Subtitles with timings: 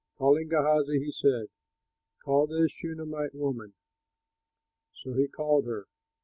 [0.17, 1.49] Calling Gehazi, he said,
[2.25, 3.75] "Call this Shunamite woman."
[4.93, 5.85] So he called her.